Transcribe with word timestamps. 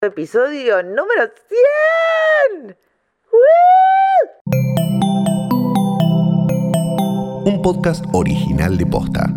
Episodio 0.00 0.80
número 0.80 1.28
100. 2.60 2.76
Un 7.44 7.60
podcast 7.62 8.04
original 8.12 8.78
de 8.78 8.86
Posta. 8.86 9.34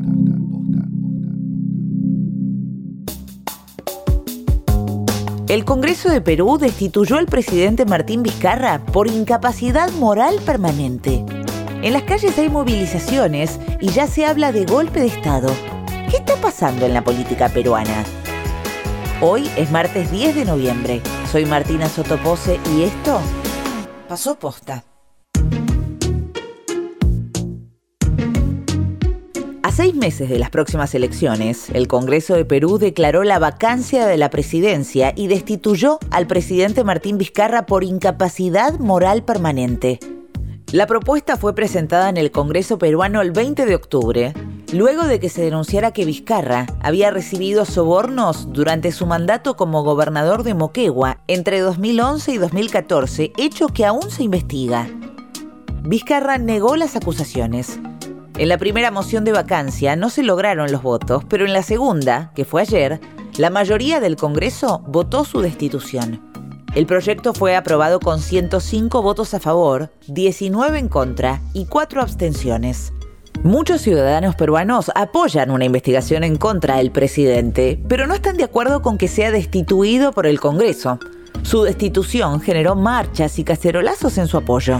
El 5.47 5.65
Congreso 5.65 6.11
de 6.11 6.21
Perú 6.21 6.59
destituyó 6.59 7.17
al 7.17 7.25
presidente 7.25 7.85
Martín 7.85 8.21
Vizcarra 8.21 8.85
por 8.85 9.07
incapacidad 9.07 9.89
moral 9.93 10.35
permanente. 10.45 11.25
En 11.81 11.91
las 11.93 12.03
calles 12.03 12.37
hay 12.37 12.49
movilizaciones 12.49 13.59
y 13.79 13.87
ya 13.87 14.05
se 14.05 14.27
habla 14.27 14.51
de 14.51 14.65
golpe 14.65 14.99
de 14.99 15.07
Estado. 15.07 15.51
¿Qué 16.11 16.17
está 16.17 16.35
pasando 16.35 16.85
en 16.85 16.93
la 16.93 17.03
política 17.03 17.49
peruana? 17.49 18.05
Hoy 19.23 19.47
es 19.55 19.69
martes 19.69 20.11
10 20.11 20.33
de 20.33 20.45
noviembre. 20.45 20.99
Soy 21.31 21.45
Martina 21.45 21.87
Sotopose 21.87 22.59
y 22.75 22.81
esto 22.81 23.21
pasó 24.09 24.33
posta. 24.33 24.83
A 29.61 29.71
seis 29.71 29.93
meses 29.93 30.27
de 30.27 30.39
las 30.39 30.49
próximas 30.49 30.95
elecciones, 30.95 31.69
el 31.69 31.87
Congreso 31.87 32.33
de 32.33 32.45
Perú 32.45 32.79
declaró 32.79 33.23
la 33.23 33.37
vacancia 33.37 34.07
de 34.07 34.17
la 34.17 34.31
presidencia 34.31 35.13
y 35.15 35.27
destituyó 35.27 35.99
al 36.09 36.25
presidente 36.25 36.83
Martín 36.83 37.19
Vizcarra 37.19 37.67
por 37.67 37.83
incapacidad 37.83 38.79
moral 38.79 39.23
permanente. 39.23 39.99
La 40.71 40.87
propuesta 40.87 41.37
fue 41.37 41.53
presentada 41.53 42.09
en 42.09 42.17
el 42.17 42.31
Congreso 42.31 42.79
peruano 42.79 43.21
el 43.21 43.29
20 43.29 43.67
de 43.67 43.75
octubre, 43.75 44.33
luego 44.71 45.05
de 45.05 45.19
que 45.19 45.29
se 45.29 45.43
denunciara 45.43 45.91
que 45.91 46.05
Vizcarra 46.05 46.67
había 46.81 47.11
recibido 47.11 47.65
sobornos 47.65 48.51
durante 48.51 48.91
su 48.91 49.05
mandato 49.05 49.55
como 49.55 49.83
gobernador 49.83 50.43
de 50.43 50.53
Moquegua 50.53 51.19
entre 51.27 51.59
2011 51.59 52.31
y 52.31 52.37
2014, 52.37 53.33
hecho 53.37 53.67
que 53.67 53.85
aún 53.85 54.09
se 54.09 54.23
investiga. 54.23 54.89
Vizcarra 55.83 56.37
negó 56.37 56.75
las 56.75 56.95
acusaciones 56.95 57.79
en 58.41 58.49
la 58.49 58.57
primera 58.57 58.89
moción 58.89 59.23
de 59.23 59.33
vacancia 59.33 59.95
no 59.95 60.09
se 60.09 60.23
lograron 60.23 60.71
los 60.71 60.81
votos, 60.81 61.23
pero 61.25 61.45
en 61.45 61.53
la 61.53 61.61
segunda, 61.61 62.31
que 62.33 62.43
fue 62.43 62.61
ayer, 62.61 62.99
la 63.37 63.51
mayoría 63.51 63.99
del 63.99 64.15
Congreso 64.15 64.81
votó 64.87 65.25
su 65.25 65.41
destitución. 65.41 66.21
El 66.73 66.87
proyecto 66.87 67.35
fue 67.35 67.55
aprobado 67.55 67.99
con 67.99 68.19
105 68.19 69.01
votos 69.03 69.35
a 69.35 69.39
favor, 69.39 69.91
19 70.07 70.79
en 70.79 70.87
contra 70.87 71.39
y 71.53 71.65
4 71.65 72.01
abstenciones. 72.01 72.93
Muchos 73.43 73.81
ciudadanos 73.81 74.35
peruanos 74.35 74.91
apoyan 74.93 75.49
una 75.49 75.65
investigación 75.65 76.23
en 76.23 76.35
contra 76.35 76.77
del 76.77 76.91
presidente, 76.91 77.79
pero 77.87 78.05
no 78.05 78.13
están 78.13 78.37
de 78.37 78.43
acuerdo 78.43 78.83
con 78.83 78.99
que 78.99 79.07
sea 79.07 79.31
destituido 79.31 80.11
por 80.11 80.27
el 80.27 80.39
Congreso. 80.39 80.99
Su 81.41 81.63
destitución 81.63 82.39
generó 82.39 82.75
marchas 82.75 83.39
y 83.39 83.43
cacerolazos 83.43 84.19
en 84.19 84.27
su 84.27 84.37
apoyo. 84.37 84.79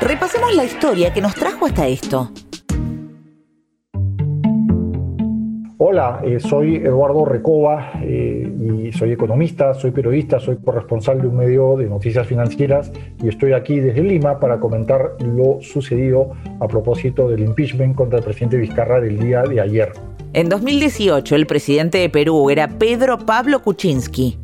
Repasemos 0.00 0.54
la 0.54 0.62
historia 0.62 1.12
que 1.12 1.20
nos 1.20 1.34
trajo 1.34 1.66
hasta 1.66 1.88
esto. 1.88 2.30
Hola, 5.96 6.20
eh, 6.22 6.38
soy 6.40 6.76
Eduardo 6.76 7.24
Recoba 7.24 7.92
eh, 8.02 8.46
y 8.86 8.92
soy 8.92 9.12
economista, 9.12 9.72
soy 9.72 9.92
periodista, 9.92 10.38
soy 10.38 10.58
corresponsal 10.62 11.22
de 11.22 11.28
un 11.28 11.38
medio 11.38 11.74
de 11.74 11.86
noticias 11.86 12.26
financieras 12.26 12.92
y 13.24 13.28
estoy 13.28 13.54
aquí 13.54 13.80
desde 13.80 14.02
Lima 14.02 14.38
para 14.38 14.60
comentar 14.60 15.12
lo 15.20 15.56
sucedido 15.62 16.32
a 16.60 16.68
propósito 16.68 17.30
del 17.30 17.40
impeachment 17.40 17.94
contra 17.94 18.18
el 18.18 18.24
presidente 18.26 18.58
Vizcarra 18.58 19.00
del 19.00 19.18
día 19.18 19.44
de 19.44 19.58
ayer. 19.58 19.92
En 20.34 20.50
2018 20.50 21.34
el 21.34 21.46
presidente 21.46 21.96
de 21.96 22.10
Perú 22.10 22.50
era 22.50 22.68
Pedro 22.68 23.16
Pablo 23.16 23.62
Kuczynski. 23.62 24.38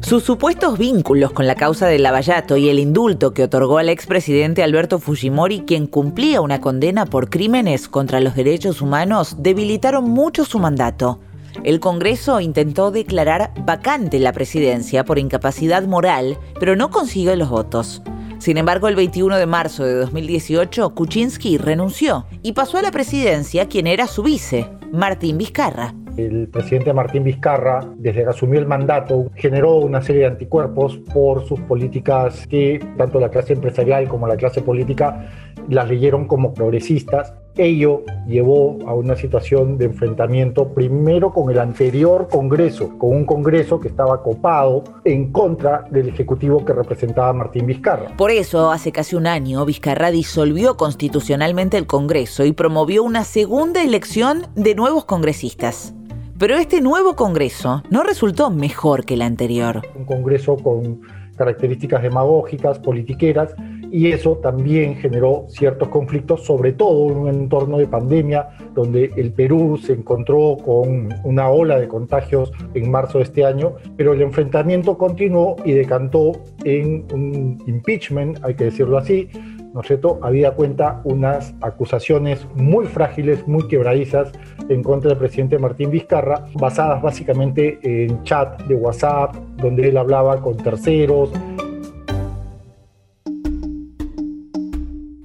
Sus 0.00 0.22
supuestos 0.22 0.78
vínculos 0.78 1.32
con 1.32 1.46
la 1.46 1.54
causa 1.54 1.86
del 1.86 2.04
Lavallato 2.04 2.56
y 2.56 2.68
el 2.68 2.78
indulto 2.78 3.34
que 3.34 3.42
otorgó 3.42 3.78
al 3.78 3.88
expresidente 3.88 4.62
Alberto 4.62 4.98
Fujimori, 4.98 5.60
quien 5.60 5.86
cumplía 5.86 6.40
una 6.40 6.60
condena 6.60 7.04
por 7.04 7.28
crímenes 7.28 7.88
contra 7.88 8.20
los 8.20 8.34
derechos 8.34 8.80
humanos, 8.80 9.36
debilitaron 9.40 10.04
mucho 10.04 10.44
su 10.44 10.58
mandato. 10.60 11.20
El 11.64 11.80
Congreso 11.80 12.40
intentó 12.40 12.90
declarar 12.90 13.52
vacante 13.66 14.18
la 14.18 14.32
presidencia 14.32 15.04
por 15.04 15.18
incapacidad 15.18 15.82
moral, 15.82 16.38
pero 16.58 16.76
no 16.76 16.90
consiguió 16.90 17.34
los 17.36 17.50
votos. 17.50 18.00
Sin 18.38 18.56
embargo, 18.56 18.86
el 18.88 18.94
21 18.94 19.36
de 19.36 19.46
marzo 19.46 19.84
de 19.84 19.94
2018, 19.94 20.94
Kuczynski 20.94 21.58
renunció 21.58 22.26
y 22.42 22.52
pasó 22.52 22.78
a 22.78 22.82
la 22.82 22.92
presidencia 22.92 23.68
quien 23.68 23.88
era 23.88 24.06
su 24.06 24.22
vice, 24.22 24.70
Martín 24.92 25.38
Vizcarra. 25.38 25.94
El 26.18 26.48
presidente 26.48 26.92
Martín 26.92 27.22
Vizcarra, 27.22 27.78
desde 27.96 28.24
que 28.24 28.28
asumió 28.28 28.58
el 28.58 28.66
mandato, 28.66 29.30
generó 29.36 29.76
una 29.76 30.02
serie 30.02 30.22
de 30.22 30.26
anticuerpos 30.26 30.96
por 31.14 31.46
sus 31.46 31.60
políticas 31.60 32.44
que 32.48 32.84
tanto 32.96 33.20
la 33.20 33.28
clase 33.28 33.52
empresarial 33.52 34.08
como 34.08 34.26
la 34.26 34.36
clase 34.36 34.60
política 34.60 35.30
las 35.68 35.88
leyeron 35.88 36.26
como 36.26 36.52
progresistas. 36.54 37.34
Ello 37.56 38.02
llevó 38.26 38.78
a 38.88 38.94
una 38.94 39.14
situación 39.14 39.78
de 39.78 39.84
enfrentamiento 39.84 40.74
primero 40.74 41.32
con 41.32 41.50
el 41.50 41.60
anterior 41.60 42.26
Congreso, 42.28 42.98
con 42.98 43.10
un 43.10 43.24
Congreso 43.24 43.78
que 43.78 43.86
estaba 43.86 44.20
copado 44.20 44.82
en 45.04 45.30
contra 45.30 45.84
del 45.88 46.08
Ejecutivo 46.08 46.64
que 46.64 46.72
representaba 46.72 47.32
Martín 47.32 47.66
Vizcarra. 47.66 48.16
Por 48.16 48.32
eso, 48.32 48.72
hace 48.72 48.90
casi 48.90 49.14
un 49.14 49.28
año, 49.28 49.64
Vizcarra 49.64 50.10
disolvió 50.10 50.76
constitucionalmente 50.76 51.76
el 51.76 51.86
Congreso 51.86 52.44
y 52.44 52.50
promovió 52.50 53.04
una 53.04 53.22
segunda 53.22 53.84
elección 53.84 54.48
de 54.56 54.74
nuevos 54.74 55.04
congresistas. 55.04 55.94
Pero 56.38 56.54
este 56.54 56.80
nuevo 56.80 57.16
Congreso 57.16 57.82
no 57.90 58.04
resultó 58.04 58.48
mejor 58.48 59.04
que 59.04 59.14
el 59.14 59.22
anterior. 59.22 59.82
Un 59.96 60.04
Congreso 60.04 60.56
con 60.56 61.00
características 61.36 62.00
demagógicas, 62.00 62.78
politiqueras, 62.78 63.56
y 63.90 64.12
eso 64.12 64.36
también 64.36 64.94
generó 64.96 65.46
ciertos 65.48 65.88
conflictos, 65.88 66.44
sobre 66.44 66.72
todo 66.72 67.10
en 67.10 67.18
un 67.18 67.28
entorno 67.28 67.78
de 67.78 67.88
pandemia, 67.88 68.50
donde 68.72 69.10
el 69.16 69.32
Perú 69.32 69.80
se 69.82 69.94
encontró 69.94 70.56
con 70.64 71.08
una 71.24 71.48
ola 71.48 71.80
de 71.80 71.88
contagios 71.88 72.52
en 72.74 72.88
marzo 72.88 73.18
de 73.18 73.24
este 73.24 73.44
año, 73.44 73.72
pero 73.96 74.12
el 74.12 74.22
enfrentamiento 74.22 74.96
continuó 74.96 75.56
y 75.64 75.72
decantó 75.72 76.32
en 76.62 77.04
un 77.12 77.58
impeachment, 77.66 78.38
hay 78.44 78.54
que 78.54 78.64
decirlo 78.64 78.98
así, 78.98 79.28
¿no 79.72 79.80
es 79.80 79.86
cierto?, 79.86 80.18
había 80.22 80.52
cuenta 80.52 81.00
unas 81.04 81.54
acusaciones 81.60 82.46
muy 82.54 82.86
frágiles, 82.86 83.46
muy 83.46 83.68
quebradizas 83.68 84.32
en 84.68 84.82
contra 84.82 85.10
del 85.10 85.18
presidente 85.18 85.58
Martín 85.58 85.90
Vizcarra, 85.90 86.46
basadas 86.54 87.02
básicamente 87.02 87.78
en 87.82 88.22
chat 88.24 88.62
de 88.62 88.74
WhatsApp, 88.74 89.34
donde 89.56 89.88
él 89.88 89.96
hablaba 89.96 90.40
con 90.40 90.56
terceros. 90.56 91.30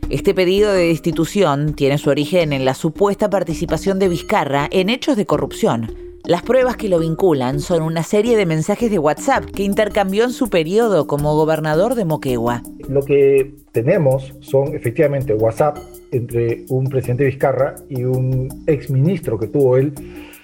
Este 0.09 0.36
pedido 0.36 0.72
de 0.72 0.88
destitución 0.88 1.74
tiene 1.74 1.98
su 1.98 2.09
origen 2.09 2.53
en 2.53 2.66
la 2.66 2.76
supuesta 2.76 3.30
participación 3.30 3.98
de 3.98 4.09
Vizcarra 4.09 4.68
en 4.72 4.90
hechos 4.90 5.18
de 5.18 5.26
corrupción 5.26 6.03
las 6.25 6.41
pruebas 6.41 6.78
que 6.78 6.88
lo 6.88 7.00
vinculan 7.00 7.59
son 7.59 7.84
una 7.84 8.01
serie 8.01 8.38
de 8.38 8.45
mensajes 8.45 8.89
de 8.89 8.97
WhatsApp 8.97 9.44
que 9.44 9.63
intercambió 9.63 10.23
en 10.23 10.31
su 10.31 10.50
periodo 10.50 11.06
como 11.06 11.35
gobernador 11.35 11.95
de 11.95 12.06
Moquegua. 12.06 12.63
Lo 12.88 13.01
que 13.01 13.56
tenemos 13.73 14.34
son 14.39 14.73
efectivamente 14.73 15.34
WhatsApp 15.34 15.78
entre 16.11 16.63
un 16.69 16.88
presidente 16.88 17.25
Vizcarra 17.25 17.75
y 17.89 18.06
un 18.06 18.63
exministro 18.67 19.38
que 19.38 19.47
tuvo 19.47 19.75
él, 19.75 19.94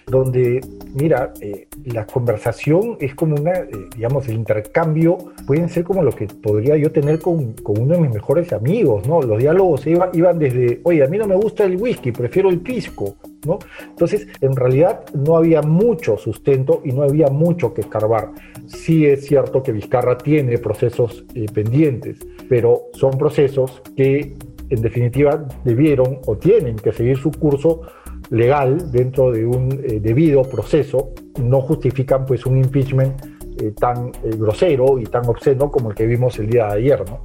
donde, 0.05 0.59
mira, 0.95 1.33
eh, 1.39 1.67
la 1.85 2.05
conversación 2.05 2.97
es 2.99 3.15
como 3.15 3.35
una, 3.35 3.59
eh, 3.59 3.69
digamos, 3.95 4.27
el 4.27 4.35
intercambio 4.35 5.17
pueden 5.47 5.69
ser 5.69 5.85
como 5.85 6.03
lo 6.03 6.11
que 6.11 6.27
podría 6.27 6.75
yo 6.75 6.91
tener 6.91 7.19
con, 7.19 7.55
uno 7.63 7.93
de 7.93 8.01
mis 8.01 8.11
mejores 8.11 8.51
amigos, 8.51 9.07
¿no? 9.07 9.21
Los 9.21 9.37
diálogos 9.37 9.87
iban, 9.87 10.09
iban 10.11 10.39
desde, 10.39 10.81
oye, 10.83 11.03
a 11.03 11.07
mí 11.07 11.17
no 11.17 11.27
me 11.27 11.35
gusta 11.35 11.63
el 11.63 11.77
whisky, 11.77 12.11
prefiero 12.11 12.49
el 12.49 12.59
pisco, 12.59 13.15
¿no? 13.45 13.59
Entonces, 13.87 14.27
en 14.41 14.55
realidad 14.55 15.05
no 15.13 15.37
había 15.37 15.61
mucho 15.61 16.17
sustento 16.17 16.81
y 16.83 16.91
no 16.91 17.03
había 17.03 17.27
mucho 17.27 17.73
que 17.73 17.81
escarbar. 17.81 18.31
Sí 18.67 19.05
es 19.05 19.25
cierto 19.25 19.63
que 19.63 19.71
Vizcarra 19.71 20.17
tiene 20.17 20.57
procesos 20.57 21.23
eh, 21.33 21.45
pendientes, 21.53 22.19
pero 22.47 22.87
son 22.93 23.17
procesos 23.17 23.81
que 23.95 24.35
en 24.69 24.81
definitiva 24.81 25.47
debieron 25.63 26.19
o 26.25 26.37
tienen 26.37 26.75
que 26.75 26.91
seguir 26.91 27.17
su 27.17 27.31
curso 27.31 27.81
legal 28.29 28.91
dentro 28.91 29.31
de 29.31 29.45
un 29.45 29.71
eh, 29.83 29.99
debido 29.99 30.43
proceso, 30.43 31.11
no 31.41 31.61
justifican 31.61 32.25
pues 32.25 32.45
un 32.45 32.57
impeachment 32.57 33.25
eh, 33.59 33.73
tan 33.79 34.11
grosero 34.37 34.99
y 34.99 35.05
tan 35.05 35.25
obsceno 35.25 35.71
como 35.71 35.89
el 35.89 35.95
que 35.95 36.05
vimos 36.05 36.37
el 36.37 36.47
día 36.47 36.67
de 36.67 36.73
ayer, 36.73 37.03
¿no? 37.09 37.19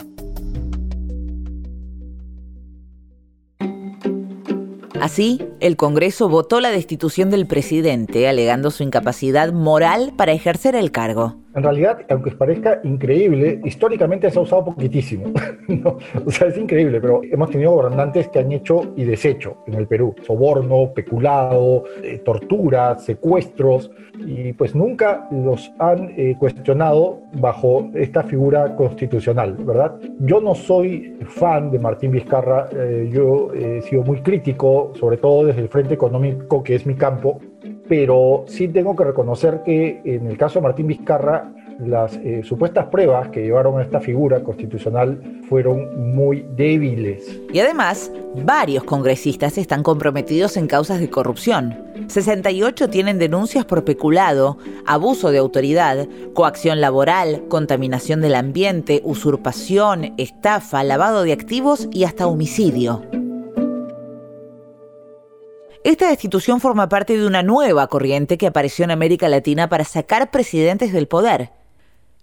Así, 5.04 5.38
el 5.64 5.78
Congreso 5.78 6.28
votó 6.28 6.60
la 6.60 6.70
destitución 6.70 7.30
del 7.30 7.46
presidente, 7.46 8.28
alegando 8.28 8.70
su 8.70 8.82
incapacidad 8.82 9.50
moral 9.50 10.12
para 10.14 10.32
ejercer 10.32 10.74
el 10.74 10.90
cargo. 10.90 11.36
En 11.54 11.62
realidad, 11.62 12.00
aunque 12.10 12.32
parezca 12.32 12.80
increíble, 12.82 13.60
históricamente 13.64 14.30
se 14.30 14.38
ha 14.38 14.42
usado 14.42 14.66
poquitísimo. 14.66 15.32
O 16.26 16.30
sea, 16.30 16.48
es 16.48 16.58
increíble, 16.58 17.00
pero 17.00 17.22
hemos 17.24 17.50
tenido 17.50 17.72
gobernantes 17.72 18.28
que 18.28 18.38
han 18.38 18.52
hecho 18.52 18.92
y 18.96 19.04
deshecho 19.04 19.56
en 19.66 19.74
el 19.74 19.86
Perú. 19.86 20.14
Soborno, 20.26 20.92
peculado, 20.94 21.84
eh, 22.02 22.20
torturas, 22.22 23.02
secuestros, 23.02 23.90
y 24.18 24.52
pues 24.52 24.74
nunca 24.74 25.26
los 25.30 25.72
han 25.78 26.12
eh, 26.16 26.36
cuestionado 26.38 27.20
bajo 27.32 27.90
esta 27.94 28.22
figura 28.22 28.76
constitucional, 28.76 29.54
¿verdad? 29.54 29.98
Yo 30.20 30.40
no 30.40 30.54
soy 30.54 31.16
fan 31.26 31.70
de 31.70 31.78
Martín 31.78 32.12
Vizcarra, 32.12 32.68
eh, 32.72 33.10
yo 33.12 33.52
he 33.54 33.82
sido 33.82 34.02
muy 34.02 34.20
crítico, 34.22 34.92
sobre 34.98 35.16
todo 35.16 35.48
desde 35.54 35.62
el 35.62 35.68
Frente 35.68 35.94
Económico, 35.94 36.62
que 36.62 36.74
es 36.74 36.84
mi 36.84 36.94
campo, 36.94 37.40
pero 37.88 38.44
sí 38.48 38.68
tengo 38.68 38.96
que 38.96 39.04
reconocer 39.04 39.62
que 39.64 40.00
en 40.04 40.26
el 40.26 40.36
caso 40.36 40.58
de 40.58 40.62
Martín 40.62 40.88
Vizcarra, 40.88 41.52
las 41.78 42.16
eh, 42.16 42.42
supuestas 42.44 42.86
pruebas 42.86 43.28
que 43.28 43.42
llevaron 43.42 43.78
a 43.78 43.82
esta 43.82 44.00
figura 44.00 44.42
constitucional 44.44 45.20
fueron 45.48 46.14
muy 46.14 46.46
débiles. 46.54 47.40
Y 47.52 47.58
además, 47.58 48.12
varios 48.44 48.84
congresistas 48.84 49.58
están 49.58 49.82
comprometidos 49.82 50.56
en 50.56 50.68
causas 50.68 51.00
de 51.00 51.10
corrupción. 51.10 51.76
68 52.06 52.90
tienen 52.90 53.18
denuncias 53.18 53.64
por 53.64 53.84
peculado, 53.84 54.58
abuso 54.86 55.30
de 55.30 55.38
autoridad, 55.38 56.06
coacción 56.32 56.80
laboral, 56.80 57.42
contaminación 57.48 58.20
del 58.20 58.36
ambiente, 58.36 59.00
usurpación, 59.04 60.14
estafa, 60.16 60.84
lavado 60.84 61.22
de 61.22 61.32
activos 61.32 61.88
y 61.92 62.04
hasta 62.04 62.26
homicidio. 62.26 63.02
Esta 65.84 66.08
destitución 66.08 66.62
forma 66.62 66.88
parte 66.88 67.18
de 67.18 67.26
una 67.26 67.42
nueva 67.42 67.88
corriente 67.88 68.38
que 68.38 68.46
apareció 68.46 68.86
en 68.86 68.90
América 68.90 69.28
Latina 69.28 69.68
para 69.68 69.84
sacar 69.84 70.30
presidentes 70.30 70.94
del 70.94 71.08
poder. 71.08 71.50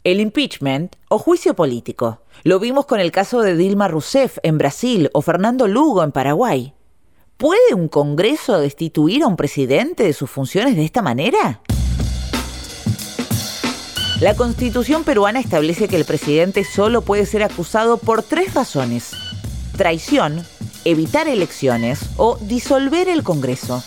El 0.04 0.20
impeachment 0.20 0.96
o 1.10 1.20
juicio 1.20 1.54
político. 1.54 2.24
Lo 2.44 2.60
vimos 2.60 2.88
con 2.88 3.00
el 3.00 3.12
caso 3.12 3.42
de 3.42 3.56
Dilma 3.56 3.88
Rousseff 3.88 4.40
en 4.42 4.58
Brasil 4.58 5.12
o 5.14 5.22
Fernando 5.22 5.68
Lugo 5.68 6.02
en 6.02 6.12
Paraguay. 6.12 6.74
¿Puede 7.38 7.76
un 7.76 7.88
Congreso 7.88 8.60
destituir 8.60 9.22
a 9.22 9.28
un 9.28 9.36
presidente 9.36 10.06
de 10.06 10.14
sus 10.14 10.32
funciones 10.32 10.76
de 10.76 10.84
esta 10.84 11.04
manera? 11.04 11.62
La 14.22 14.36
constitución 14.36 15.04
peruana 15.04 15.40
establece 15.40 15.88
que 15.88 15.98
el 15.98 16.06
presidente 16.06 16.64
solo 16.64 17.04
puede 17.04 17.28
ser 17.28 17.44
acusado 17.44 17.98
por 17.98 18.24
tres 18.24 18.56
razones. 18.56 19.12
Traición, 19.78 20.44
evitar 20.86 21.28
elecciones 21.28 22.00
o 22.18 22.38
disolver 22.42 23.10
el 23.10 23.24
Congreso. 23.24 23.84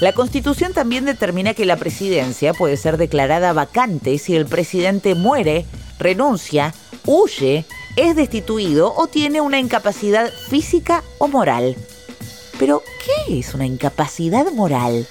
La 0.00 0.12
Constitución 0.12 0.72
también 0.72 1.04
determina 1.04 1.54
que 1.54 1.66
la 1.66 1.76
presidencia 1.76 2.54
puede 2.54 2.76
ser 2.76 2.96
declarada 2.96 3.52
vacante 3.52 4.18
si 4.18 4.36
el 4.36 4.46
presidente 4.46 5.14
muere, 5.14 5.66
renuncia, 5.98 6.72
huye, 7.04 7.64
es 7.96 8.14
destituido 8.14 8.94
o 8.94 9.08
tiene 9.08 9.40
una 9.40 9.58
incapacidad 9.58 10.30
física 10.32 11.02
o 11.18 11.26
moral. 11.26 11.76
Pero, 12.60 12.82
¿qué 13.04 13.38
es 13.40 13.54
una 13.54 13.66
incapacidad 13.66 14.50
moral? 14.52 15.06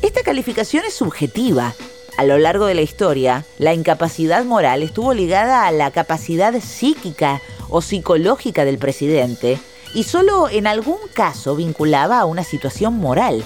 Esta 0.00 0.22
calificación 0.22 0.84
es 0.86 0.94
subjetiva. 0.94 1.74
A 2.16 2.24
lo 2.24 2.38
largo 2.38 2.66
de 2.66 2.74
la 2.74 2.82
historia, 2.82 3.44
la 3.58 3.74
incapacidad 3.74 4.44
moral 4.44 4.82
estuvo 4.82 5.12
ligada 5.12 5.66
a 5.66 5.72
la 5.72 5.90
capacidad 5.90 6.58
psíquica 6.60 7.42
o 7.68 7.82
psicológica 7.82 8.64
del 8.64 8.78
presidente 8.78 9.58
y 9.94 10.04
solo 10.04 10.48
en 10.48 10.66
algún 10.66 10.98
caso 11.12 11.56
vinculaba 11.56 12.20
a 12.20 12.24
una 12.24 12.44
situación 12.44 12.94
moral. 12.94 13.44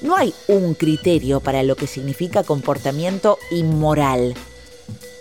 No 0.00 0.16
hay 0.16 0.32
un 0.46 0.74
criterio 0.74 1.40
para 1.40 1.62
lo 1.62 1.76
que 1.76 1.86
significa 1.86 2.44
comportamiento 2.44 3.38
inmoral. 3.50 4.34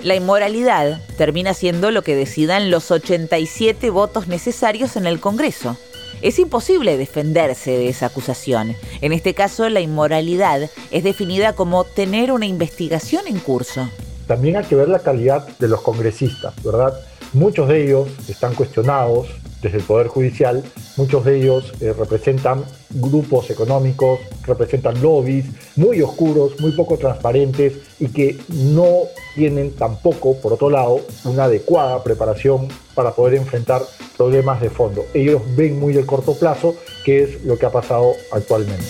La 0.04 0.16
inmoralidad 0.16 1.02
termina 1.18 1.56
siendo 1.56 1.90
lo 1.90 2.04
que 2.04 2.16
decidan 2.16 2.70
los 2.70 2.92
87 2.92 3.90
votos 3.90 4.28
necesarios 4.28 4.96
en 4.96 5.08
el 5.08 5.20
Congreso. 5.20 5.76
Es 6.22 6.40
imposible 6.40 6.98
defenderse 6.98 7.72
de 7.72 7.90
esa 7.90 8.08
acusación. 8.08 8.76
En 9.02 9.14
este 9.14 9.34
caso, 9.34 9.68
la 9.70 9.82
inmoralidad 9.82 10.70
es 10.92 11.04
definida 11.04 11.54
como 11.54 11.84
tener 11.84 12.32
una 12.32 12.46
investigación 12.46 13.28
en 13.28 13.40
curso. 13.40 13.90
También 14.28 14.58
hay 14.58 14.66
que 14.66 14.76
ver 14.76 14.90
la 14.90 15.00
calidad 15.00 15.48
de 15.58 15.68
los 15.68 15.82
congresistas, 15.82 16.54
¿verdad? 16.64 16.94
Muchos 17.34 17.68
de 17.68 17.84
ellos 17.84 18.08
están 18.28 18.56
cuestionados 18.56 19.28
desde 19.62 19.78
el 19.78 19.84
Poder 19.84 20.08
Judicial, 20.08 20.64
muchos 20.98 21.26
de 21.26 21.40
ellos 21.40 21.74
eh, 21.82 21.94
representan 21.94 22.64
grupos 22.90 23.50
económicos, 23.50 24.20
representan 24.46 25.02
lobbies 25.02 25.46
muy 25.76 26.02
oscuros, 26.02 26.60
muy 26.60 26.72
poco 26.72 26.98
transparentes 26.98 27.74
y 28.00 28.08
que 28.08 28.38
no 28.50 29.04
tienen 29.36 29.72
tampoco, 29.76 30.40
por 30.40 30.54
otro 30.54 30.70
lado, 30.70 31.02
una 31.26 31.46
adecuada 31.46 32.04
preparación 32.04 32.68
para 32.94 33.12
poder 33.12 33.36
enfrentar 33.36 33.82
problemas 34.16 34.62
de 34.62 34.70
fondo. 34.70 35.06
Ellos 35.14 35.42
ven 35.56 35.80
muy 35.80 35.96
el 35.96 36.06
corto 36.06 36.38
plazo, 36.38 36.76
que 37.06 37.24
es 37.24 37.44
lo 37.44 37.58
que 37.58 37.66
ha 37.66 37.72
pasado 37.72 38.14
actualmente. 38.32 38.86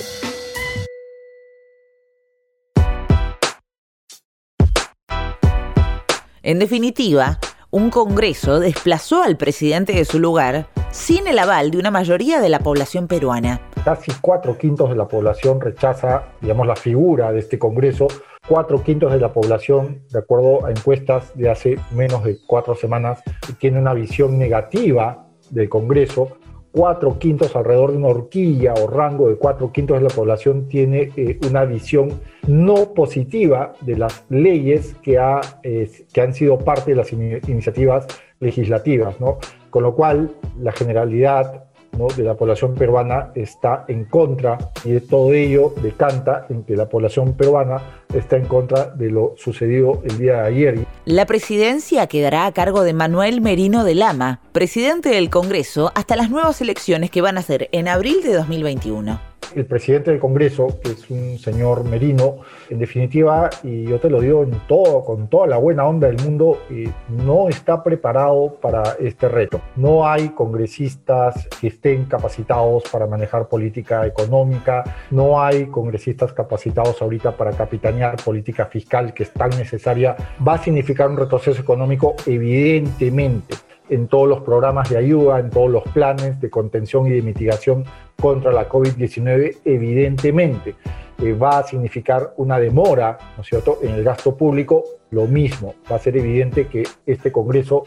En 6.43 6.59
definitiva, 6.59 7.39
un 7.77 7.91
Congreso 7.91 8.59
desplazó 8.59 9.21
al 9.21 9.37
presidente 9.37 9.93
de 9.93 10.03
su 10.03 10.19
lugar 10.19 10.65
sin 10.89 11.27
el 11.27 11.37
aval 11.37 11.69
de 11.69 11.77
una 11.77 11.91
mayoría 11.91 12.41
de 12.41 12.49
la 12.49 12.57
población 12.57 13.07
peruana. 13.07 13.61
Casi 13.85 14.11
cuatro 14.19 14.57
quintos 14.57 14.89
de 14.89 14.95
la 14.95 15.07
población 15.07 15.61
rechaza, 15.61 16.23
digamos, 16.41 16.65
la 16.65 16.75
figura 16.75 17.31
de 17.31 17.37
este 17.37 17.59
Congreso. 17.59 18.07
Cuatro 18.47 18.81
quintos 18.81 19.11
de 19.11 19.19
la 19.19 19.31
población, 19.31 20.01
de 20.09 20.17
acuerdo 20.17 20.65
a 20.65 20.71
encuestas 20.71 21.37
de 21.37 21.51
hace 21.51 21.79
menos 21.91 22.23
de 22.23 22.39
cuatro 22.47 22.73
semanas, 22.73 23.21
tiene 23.59 23.77
una 23.77 23.93
visión 23.93 24.39
negativa 24.39 25.27
del 25.51 25.69
Congreso 25.69 26.39
cuatro 26.77 27.17
quintos, 27.17 27.55
alrededor 27.55 27.91
de 27.91 27.97
una 27.97 28.09
horquilla 28.09 28.75
o 28.75 28.85
rango 28.85 29.29
de 29.29 29.35
cuatro 29.35 29.71
quintos 29.71 29.97
de 29.97 30.03
la 30.03 30.13
población 30.13 30.67
tiene 30.67 31.11
eh, 31.17 31.39
una 31.49 31.65
visión 31.65 32.21
no 32.47 32.93
positiva 32.93 33.73
de 33.81 33.97
las 33.97 34.23
leyes 34.29 34.95
que, 35.01 35.17
ha, 35.17 35.41
que 35.63 36.21
han 36.21 36.35
sido 36.35 36.59
parte 36.59 36.91
de 36.91 36.97
las 36.97 37.11
iniciativas 37.11 38.05
legislativas, 38.39 39.19
¿no? 39.19 39.39
Con 39.71 39.81
lo 39.83 39.95
cual, 39.95 40.35
la 40.59 40.71
generalidad 40.71 41.66
de 42.15 42.23
la 42.23 42.35
población 42.35 42.75
peruana 42.75 43.31
está 43.33 43.85
en 43.87 44.05
contra 44.05 44.57
y 44.85 44.91
de 44.91 45.01
todo 45.01 45.33
ello 45.33 45.73
decanta 45.81 46.45
en 46.49 46.63
que 46.63 46.75
la 46.75 46.87
población 46.87 47.33
peruana 47.33 47.81
está 48.13 48.37
en 48.37 48.45
contra 48.45 48.85
de 48.85 49.09
lo 49.09 49.33
sucedido 49.35 50.01
el 50.03 50.17
día 50.19 50.41
de 50.43 50.47
ayer. 50.47 50.85
La 51.05 51.25
presidencia 51.25 52.05
quedará 52.07 52.45
a 52.45 52.51
cargo 52.51 52.83
de 52.83 52.93
Manuel 52.93 53.41
Merino 53.41 53.83
de 53.83 53.95
Lama, 53.95 54.41
presidente 54.51 55.09
del 55.09 55.31
Congreso, 55.31 55.91
hasta 55.95 56.15
las 56.15 56.29
nuevas 56.29 56.61
elecciones 56.61 57.09
que 57.09 57.21
van 57.21 57.37
a 57.37 57.41
ser 57.41 57.69
en 57.71 57.87
abril 57.87 58.21
de 58.23 58.33
2021 58.33 59.26
el 59.55 59.65
presidente 59.65 60.11
del 60.11 60.19
Congreso, 60.19 60.67
que 60.83 60.91
es 60.91 61.09
un 61.09 61.37
señor 61.37 61.83
Merino, 61.83 62.37
en 62.69 62.79
definitiva, 62.79 63.49
y 63.63 63.83
yo 63.83 63.99
te 63.99 64.09
lo 64.09 64.19
digo 64.19 64.43
en 64.43 64.51
todo, 64.67 65.03
con 65.03 65.27
toda 65.27 65.47
la 65.47 65.57
buena 65.57 65.85
onda 65.85 66.07
del 66.07 66.17
mundo, 66.23 66.59
eh, 66.69 66.89
no 67.09 67.49
está 67.49 67.83
preparado 67.83 68.55
para 68.61 68.95
este 68.99 69.27
reto. 69.29 69.61
No 69.75 70.07
hay 70.07 70.29
congresistas 70.29 71.47
que 71.59 71.67
estén 71.67 72.05
capacitados 72.05 72.83
para 72.91 73.07
manejar 73.07 73.47
política 73.47 74.05
económica, 74.05 74.83
no 75.11 75.41
hay 75.41 75.67
congresistas 75.67 76.33
capacitados 76.33 77.01
ahorita 77.01 77.35
para 77.35 77.51
capitanear 77.51 78.17
política 78.23 78.65
fiscal 78.65 79.13
que 79.13 79.23
es 79.23 79.31
tan 79.31 79.49
necesaria. 79.51 80.15
Va 80.45 80.55
a 80.55 80.63
significar 80.63 81.09
un 81.09 81.17
retroceso 81.17 81.61
económico 81.61 82.15
evidentemente 82.25 83.66
en 83.89 84.07
todos 84.07 84.27
los 84.27 84.41
programas 84.41 84.89
de 84.89 84.97
ayuda, 84.97 85.39
en 85.39 85.49
todos 85.49 85.69
los 85.69 85.83
planes 85.83 86.39
de 86.39 86.49
contención 86.49 87.07
y 87.07 87.11
de 87.11 87.21
mitigación 87.21 87.85
contra 88.19 88.51
la 88.51 88.67
COVID-19, 88.67 89.57
evidentemente 89.65 90.75
eh, 91.19 91.33
va 91.33 91.59
a 91.59 91.63
significar 91.63 92.33
una 92.37 92.59
demora, 92.59 93.17
¿no 93.35 93.41
es 93.41 93.47
cierto?, 93.47 93.79
en 93.81 93.91
el 93.91 94.03
gasto 94.03 94.35
público. 94.35 94.83
Lo 95.09 95.25
mismo, 95.25 95.75
va 95.89 95.95
a 95.95 95.99
ser 95.99 96.17
evidente 96.17 96.67
que 96.67 96.83
este 97.05 97.31
Congreso, 97.31 97.85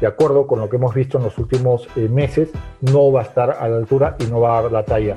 de 0.00 0.06
acuerdo 0.06 0.46
con 0.46 0.58
lo 0.58 0.70
que 0.70 0.76
hemos 0.76 0.94
visto 0.94 1.18
en 1.18 1.24
los 1.24 1.36
últimos 1.38 1.86
eh, 1.96 2.08
meses, 2.08 2.50
no 2.80 3.12
va 3.12 3.20
a 3.20 3.24
estar 3.24 3.50
a 3.50 3.68
la 3.68 3.76
altura 3.76 4.16
y 4.18 4.24
no 4.24 4.40
va 4.40 4.58
a 4.58 4.62
dar 4.62 4.72
la 4.72 4.84
talla. 4.84 5.16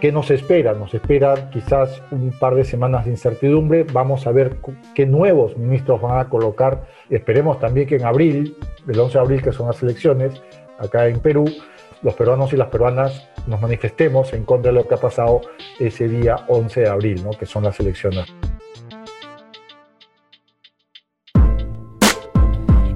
¿Qué 0.00 0.12
nos 0.12 0.30
espera? 0.30 0.72
Nos 0.72 0.94
espera 0.94 1.50
quizás 1.50 2.02
un 2.10 2.30
par 2.30 2.54
de 2.54 2.64
semanas 2.64 3.04
de 3.04 3.10
incertidumbre. 3.10 3.84
Vamos 3.84 4.26
a 4.26 4.32
ver 4.32 4.56
qué 4.94 5.04
nuevos 5.04 5.58
ministros 5.58 6.00
van 6.00 6.18
a 6.18 6.30
colocar. 6.30 6.86
Esperemos 7.10 7.58
también 7.58 7.86
que 7.86 7.96
en 7.96 8.06
abril, 8.06 8.56
el 8.88 8.98
11 8.98 9.12
de 9.12 9.20
abril, 9.20 9.42
que 9.42 9.52
son 9.52 9.66
las 9.66 9.82
elecciones 9.82 10.42
acá 10.78 11.06
en 11.06 11.20
Perú, 11.20 11.44
los 12.00 12.14
peruanos 12.14 12.50
y 12.54 12.56
las 12.56 12.68
peruanas 12.68 13.28
nos 13.46 13.60
manifestemos 13.60 14.32
en 14.32 14.44
contra 14.44 14.72
de 14.72 14.78
lo 14.78 14.88
que 14.88 14.94
ha 14.94 14.98
pasado 14.98 15.42
ese 15.78 16.08
día 16.08 16.46
11 16.48 16.80
de 16.80 16.88
abril, 16.88 17.22
¿no? 17.22 17.32
que 17.32 17.44
son 17.44 17.64
las 17.64 17.78
elecciones. 17.78 18.24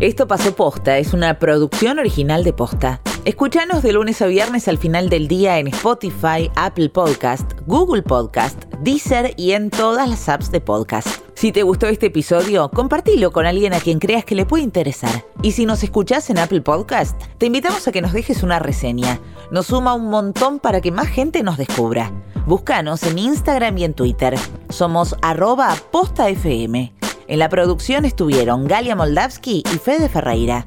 Esto 0.01 0.27
pasó 0.27 0.57
posta, 0.57 0.97
es 0.97 1.13
una 1.13 1.39
producción 1.39 1.99
original 1.99 2.45
de 2.45 2.55
posta. 2.55 3.03
Escúchanos 3.25 3.83
de 3.83 3.95
lunes 3.95 4.21
a 4.21 4.27
viernes 4.27 4.69
al 4.69 4.77
final 4.77 5.09
del 5.09 5.29
día 5.29 5.59
en 5.59 5.69
Spotify, 5.69 6.51
Apple 6.57 6.91
Podcast, 6.91 7.53
Google 7.67 8.03
Podcast, 8.03 8.65
Deezer 8.81 9.33
y 9.39 9.53
en 9.53 9.71
todas 9.71 10.11
las 10.11 10.29
apps 10.29 10.51
de 10.51 10.61
podcast. 10.61 11.09
Si 11.33 11.51
te 11.51 11.63
gustó 11.63 11.87
este 11.87 12.07
episodio, 12.07 12.71
compartilo 12.71 13.33
con 13.33 13.47
alguien 13.47 13.73
a 13.73 13.81
quien 13.81 13.99
creas 13.99 14.27
que 14.27 14.35
le 14.35 14.45
puede 14.45 14.63
interesar. 14.63 15.25
Y 15.41 15.53
si 15.53 15.65
nos 15.65 15.83
escuchás 15.83 16.29
en 16.29 16.39
Apple 16.39 16.61
Podcast, 16.61 17.19
te 17.39 17.47
invitamos 17.47 17.89
a 17.89 17.93
que 17.93 18.03
nos 18.03 18.13
dejes 18.13 18.43
una 18.43 18.59
reseña. 18.59 19.19
Nos 19.51 19.69
suma 19.69 19.95
un 19.95 20.11
montón 20.11 20.59
para 20.59 20.83
que 20.83 20.93
más 20.93 21.09
gente 21.09 21.43
nos 21.43 21.57
descubra. 21.57 22.13
Búscanos 22.45 23.05
en 23.05 23.19
Instagram 23.19 23.79
y 23.79 23.85
en 23.85 23.95
Twitter. 23.95 24.35
Somos 24.69 25.17
arroba 25.23 25.75
postafm. 25.91 26.93
En 27.27 27.39
la 27.39 27.49
producción 27.49 28.05
estuvieron 28.05 28.67
Galia 28.69 28.95
Moldavsky 28.95 29.63
y 29.73 29.79
Fede 29.79 30.11
Ferreira. 30.11 30.67